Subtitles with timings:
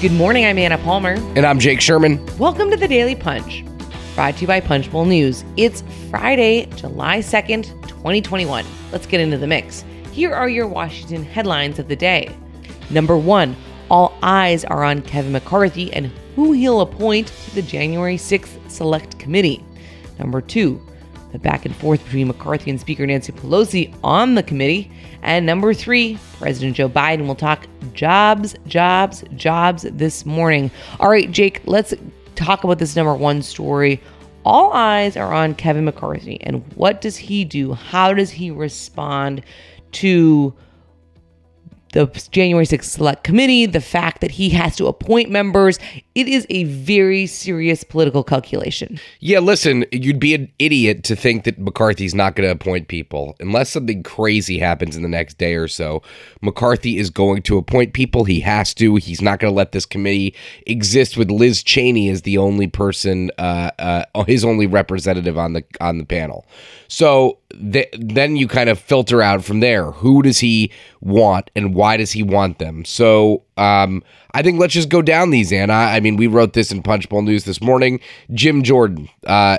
[0.00, 0.46] Good morning.
[0.46, 1.12] I'm Anna Palmer.
[1.36, 2.24] And I'm Jake Sherman.
[2.38, 3.62] Welcome to the Daily Punch,
[4.14, 5.44] brought to you by Punchbowl News.
[5.58, 8.64] It's Friday, July 2nd, 2021.
[8.92, 9.84] Let's get into the mix.
[10.10, 12.34] Here are your Washington headlines of the day.
[12.88, 13.54] Number one,
[13.90, 19.18] all eyes are on Kevin McCarthy and who he'll appoint to the January 6th Select
[19.18, 19.62] Committee.
[20.18, 20.80] Number two,
[21.32, 24.90] the back and forth between McCarthy and Speaker Nancy Pelosi on the committee.
[25.22, 30.70] And number three, President Joe Biden will talk jobs, jobs, jobs this morning.
[30.98, 31.94] All right, Jake, let's
[32.34, 34.00] talk about this number one story.
[34.44, 37.74] All eyes are on Kevin McCarthy and what does he do?
[37.74, 39.42] How does he respond
[39.92, 40.54] to
[41.92, 45.78] the January 6th Select Committee, the fact that he has to appoint members,
[46.14, 49.00] it is a very serious political calculation.
[49.20, 53.36] Yeah, listen, you'd be an idiot to think that McCarthy's not going to appoint people.
[53.40, 56.02] Unless something crazy happens in the next day or so,
[56.42, 58.24] McCarthy is going to appoint people.
[58.24, 58.96] He has to.
[58.96, 60.34] He's not going to let this committee
[60.66, 65.64] exist with Liz Cheney as the only person, uh, uh, his only representative on the
[65.80, 66.46] on the panel.
[66.88, 67.39] So
[67.72, 69.90] th- then you kind of filter out from there.
[69.92, 70.70] Who does he
[71.00, 72.84] want and why does he want them?
[72.84, 75.72] So um, I think let's just go down these, Anna.
[75.72, 78.00] I mean, we wrote this in Punchbowl News this morning.
[78.32, 79.08] Jim Jordan.
[79.26, 79.58] Uh,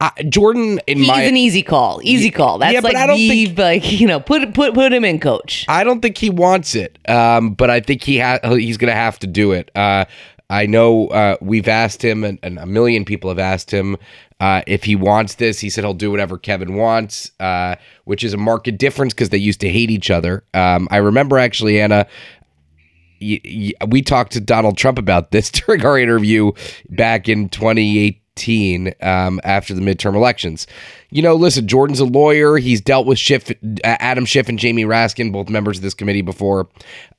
[0.00, 2.00] uh, Jordan in He's my an easy call.
[2.02, 2.58] Easy call.
[2.58, 5.04] That's Yeah, but like I don't the, think- like you know put put put him
[5.04, 5.64] in coach.
[5.68, 8.96] I don't think he wants it, um, but I think he ha- he's going to
[8.96, 9.70] have to do it.
[9.74, 10.04] Uh,
[10.50, 13.96] I know uh, we've asked him, and, and a million people have asked him
[14.40, 15.58] uh, if he wants this.
[15.58, 19.38] He said he'll do whatever Kevin wants, uh, which is a marked difference because they
[19.38, 20.44] used to hate each other.
[20.52, 22.06] Um, I remember actually, Anna.
[23.20, 26.52] we talked to Donald Trump about this during our interview
[26.90, 30.66] back in 2018 um, after the midterm elections.
[31.10, 32.58] You know, listen, Jordan's a lawyer.
[32.58, 33.50] He's dealt with Schiff,
[33.84, 36.68] Adam Schiff and Jamie Raskin, both members of this committee before.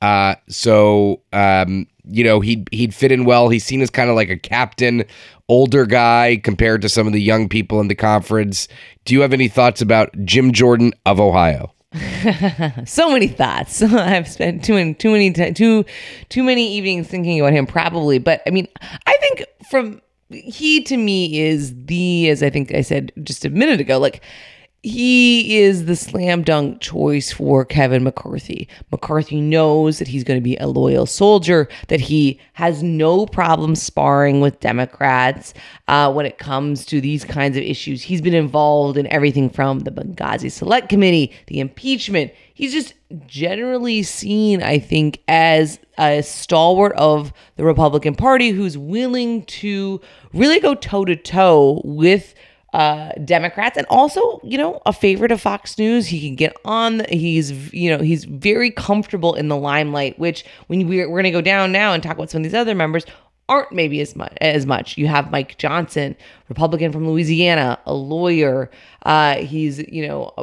[0.01, 3.49] Uh, so, um, you know, he'd, he'd fit in well.
[3.49, 5.03] He's seen as kind of like a captain,
[5.49, 8.67] older guy compared to some of the young people in the conference.
[9.05, 11.71] Do you have any thoughts about Jim Jordan of Ohio?
[12.85, 13.81] So many thoughts.
[13.81, 15.85] I've spent too many too many too
[16.29, 18.19] too many evenings thinking about him probably.
[18.19, 22.81] But I mean, I think from he to me is the as I think I
[22.81, 24.21] said just a minute ago, like
[24.85, 28.67] he is the slam dunk choice for Kevin McCarthy.
[28.91, 33.73] McCarthy knows that he's going to be a loyal soldier, that he has no problem
[33.73, 35.55] sparring with Democrats
[35.87, 38.03] uh, when it comes to these kinds of issues.
[38.03, 42.31] He's been involved in everything from the Benghazi Select Committee, the impeachment.
[42.53, 42.93] He's just
[43.25, 49.99] generally seen, I think, as a stalwart of the Republican Party who's willing to
[50.31, 52.35] really go toe to toe with
[52.75, 56.07] uh, Democrats and also, you know, a favorite of Fox News.
[56.07, 56.97] He can get on.
[56.97, 60.19] The, He's, you know, he's very comfortable in the limelight.
[60.19, 62.75] Which when we're we're gonna go down now and talk about some of these other
[62.75, 63.05] members
[63.47, 64.97] aren't maybe as much as much.
[64.97, 66.15] You have Mike Johnson,
[66.49, 68.71] Republican from Louisiana, a lawyer.
[69.03, 70.33] Uh, he's you know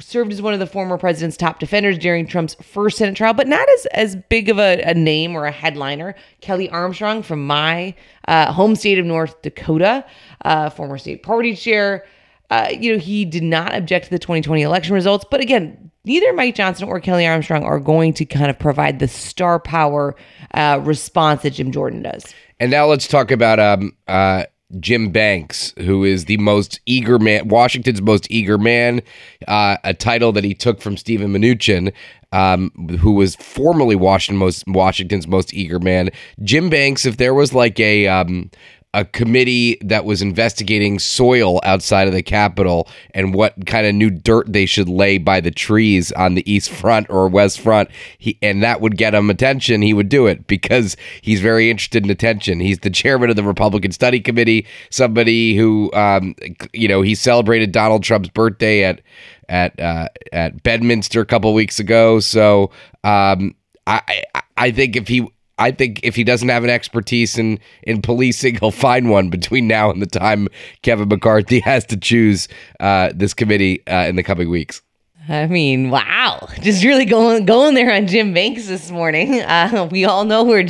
[0.00, 3.46] served as one of the former president's top defenders during Trump's first Senate trial, but
[3.46, 6.14] not as as big of a, a name or a headliner.
[6.40, 7.94] Kelly Armstrong from my
[8.26, 10.04] uh, home state of North Dakota,
[10.44, 12.06] uh, former state party chair.
[12.50, 16.32] Uh, you know, he did not object to the 2020 election results, but again, neither
[16.32, 20.14] Mike Johnson or Kelly Armstrong are going to kind of provide the star power
[20.52, 22.34] uh, response that Jim Jordan does.
[22.60, 24.44] And now let's talk about um, uh,
[24.80, 29.02] Jim Banks, who is the most eager man, Washington's most eager man,
[29.48, 31.92] uh, a title that he took from Steven Mnuchin,
[32.32, 36.10] um, who was formerly Washington most, Washington's most eager man.
[36.42, 38.50] Jim Banks, if there was like a um,
[38.94, 44.08] a committee that was investigating soil outside of the Capitol and what kind of new
[44.08, 47.90] dirt they should lay by the trees on the east front or west front.
[48.18, 49.82] He and that would get him attention.
[49.82, 52.60] He would do it because he's very interested in attention.
[52.60, 56.34] He's the chairman of the Republican Study Committee, somebody who, um,
[56.72, 59.00] you know, he celebrated Donald Trump's birthday at
[59.48, 62.20] at uh, at Bedminster a couple weeks ago.
[62.20, 62.70] So
[63.02, 63.54] um,
[63.86, 64.00] I
[64.34, 65.26] I- I think if he
[65.58, 69.66] I think if he doesn't have an expertise in in policing, he'll find one between
[69.66, 70.48] now and the time
[70.82, 72.48] Kevin McCarthy has to choose
[72.80, 74.82] uh, this committee uh, in the coming weeks.
[75.26, 76.48] I mean, wow!
[76.60, 79.42] Just really going going there on Jim Banks this morning.
[79.54, 80.66] Uh, we all know where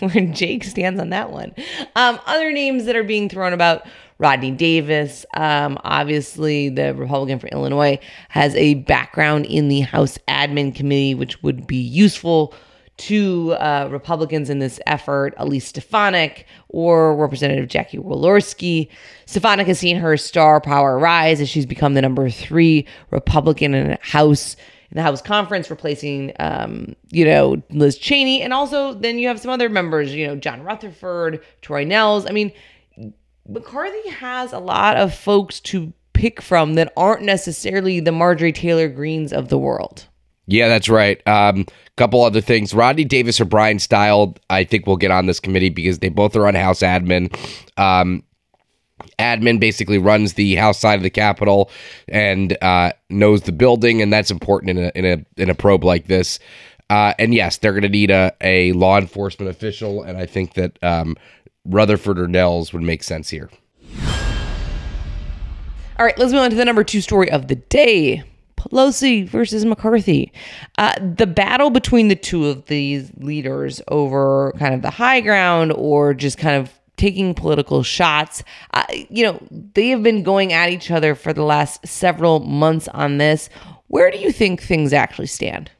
[0.00, 1.54] where Jake stands on that one.
[1.96, 3.86] Um, other names that are being thrown about:
[4.18, 5.26] Rodney Davis.
[5.34, 11.42] Um, obviously, the Republican for Illinois has a background in the House Admin Committee, which
[11.42, 12.54] would be useful
[12.98, 18.88] to uh, Republicans in this effort, Elise Stefanik or Representative Jackie Walorski.
[19.26, 23.88] Stefanik has seen her star power rise as she's become the number three Republican in
[23.88, 24.56] the House
[24.90, 28.42] in the House conference, replacing, um, you know, Liz Cheney.
[28.42, 32.28] And also, then you have some other members, you know, John Rutherford, Troy Nehls.
[32.28, 32.52] I mean,
[33.48, 38.88] McCarthy has a lot of folks to pick from that aren't necessarily the Marjorie Taylor
[38.88, 40.08] Greenes of the world.
[40.52, 41.18] Yeah, that's right.
[41.24, 41.66] A um,
[41.96, 42.74] couple other things.
[42.74, 46.36] Rodney Davis or Bryan Steil, I think will get on this committee because they both
[46.36, 47.34] are on House admin.
[47.78, 48.22] Um,
[49.18, 51.70] admin basically runs the House side of the Capitol
[52.06, 55.84] and uh, knows the building, and that's important in a in a in a probe
[55.84, 56.38] like this.
[56.90, 60.52] Uh, and yes, they're going to need a, a law enforcement official, and I think
[60.52, 61.16] that um,
[61.64, 63.48] Rutherford or Nehls would make sense here.
[65.98, 68.24] All right, let's move on to the number two story of the day.
[68.62, 70.32] Pelosi versus McCarthy.
[70.78, 75.72] Uh, the battle between the two of these leaders over kind of the high ground
[75.76, 78.44] or just kind of taking political shots.
[78.74, 79.40] Uh, you know,
[79.74, 83.48] they have been going at each other for the last several months on this.
[83.88, 85.70] Where do you think things actually stand?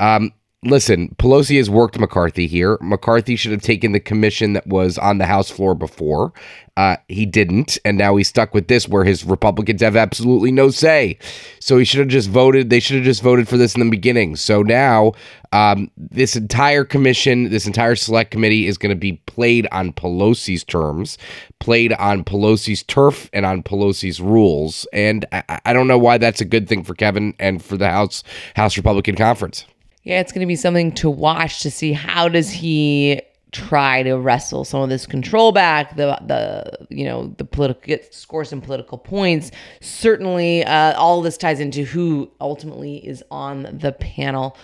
[0.00, 0.32] Um,
[0.64, 2.78] listen, Pelosi has worked McCarthy here.
[2.80, 6.32] McCarthy should have taken the commission that was on the House floor before.
[6.76, 10.70] Uh, he didn't, and now he's stuck with this where his Republicans have absolutely no
[10.70, 11.18] say.
[11.60, 12.70] So he should have just voted.
[12.70, 14.36] They should have just voted for this in the beginning.
[14.36, 15.12] So now
[15.52, 20.64] um, this entire commission, this entire select committee is going to be played on Pelosi's
[20.64, 21.18] terms,
[21.58, 24.86] played on Pelosi's turf, and on Pelosi's rules.
[24.92, 27.90] And I, I don't know why that's a good thing for Kevin and for the
[27.90, 28.22] House
[28.54, 29.66] House Republican Conference.
[30.02, 33.22] Yeah, it's going to be something to watch to see how does he
[33.52, 38.12] try to wrestle some of this control back the the you know the political get
[38.12, 39.50] score some political points.
[39.80, 44.56] Certainly uh, all this ties into who ultimately is on the panel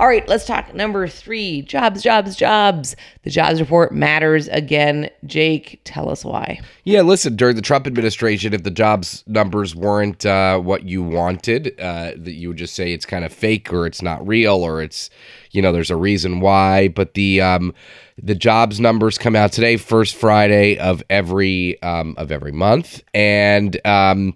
[0.00, 2.96] all right, let's talk number three jobs, jobs, jobs.
[3.22, 5.10] The jobs report matters again.
[5.26, 6.58] Jake, tell us why.
[6.84, 11.78] Yeah, listen, during the Trump administration, if the jobs numbers weren't uh, what you wanted,
[11.78, 14.80] uh, that you would just say it's kind of fake or it's not real or
[14.80, 15.10] it's,
[15.50, 16.88] you know, there's a reason why.
[16.88, 17.74] But the, um,
[18.22, 23.78] the jobs numbers come out today, first Friday of every um, of every month, and
[23.86, 24.34] um,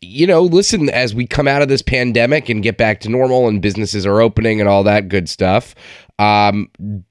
[0.00, 3.48] you know, listen, as we come out of this pandemic and get back to normal
[3.48, 5.74] and businesses are opening and all that good stuff,
[6.18, 6.70] um,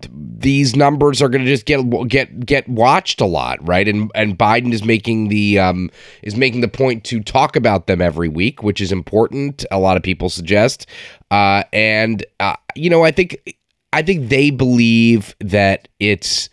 [0.09, 3.87] these numbers are going to just get get get watched a lot, right?
[3.87, 5.89] And and Biden is making the um,
[6.21, 9.65] is making the point to talk about them every week, which is important.
[9.71, 10.87] A lot of people suggest,
[11.31, 13.57] uh, and uh, you know, I think
[13.93, 16.49] I think they believe that it's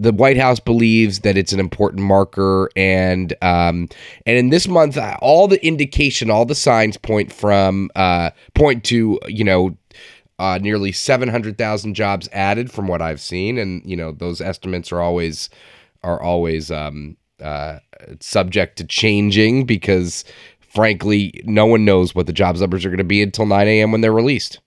[0.00, 3.86] the White House believes that it's an important marker, and um,
[4.24, 9.20] and in this month, all the indication, all the signs point from uh, point to
[9.28, 9.76] you know
[10.38, 14.40] uh, nearly seven hundred thousand jobs added from what I've seen, and you know those
[14.40, 15.50] estimates are always
[16.02, 17.80] are always um, uh,
[18.20, 20.24] subject to changing because
[20.60, 23.92] frankly, no one knows what the jobs numbers are going to be until nine a.m.
[23.92, 24.60] when they're released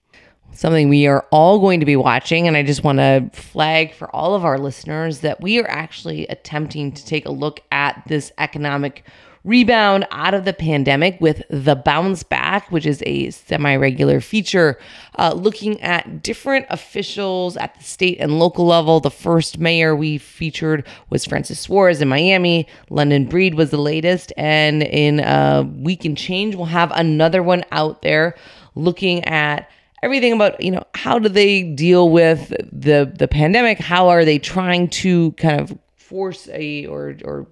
[0.54, 2.48] something we are all going to be watching.
[2.48, 6.28] And I just want to flag for all of our listeners that we are actually
[6.28, 9.04] attempting to take a look at this economic
[9.44, 14.80] rebound out of the pandemic with the bounce back, which is a semi regular feature,
[15.20, 19.00] uh, looking at different officials at the state and local level.
[19.00, 22.68] The first mayor we featured was Francis Suarez in Miami.
[22.90, 24.32] London Breed was the latest.
[24.38, 28.36] And in a week and change, we'll have another one out there
[28.76, 29.70] looking at
[30.04, 33.80] everything about you know how do they deal with the the pandemic?
[33.80, 37.48] How are they trying to kind of force a or or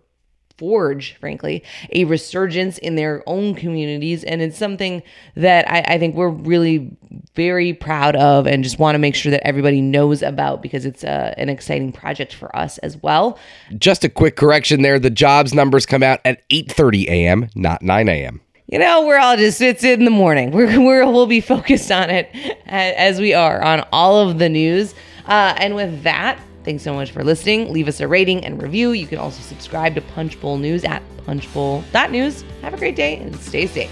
[0.58, 4.24] forge frankly a resurgence in their own communities?
[4.24, 5.02] And it's something
[5.36, 6.96] that I, I think we're really
[7.34, 11.04] very proud of and just want to make sure that everybody knows about because it's
[11.04, 13.40] uh, an exciting project for us as well.
[13.78, 15.00] Just a quick correction there.
[15.00, 19.36] The jobs numbers come out at 8.30 a.m., not 9 a.m you know, we're all
[19.36, 20.52] just, it's in the morning.
[20.52, 22.30] We're, we're, we'll be focused on it
[22.66, 24.96] as we are on all of the news.
[25.26, 27.72] Uh, and with that, thanks so much for listening.
[27.72, 28.94] Leave us a rating and review.
[28.94, 32.44] You can also subscribe to Punchbowl News at punchbowl.news.
[32.62, 33.92] Have a great day and stay safe.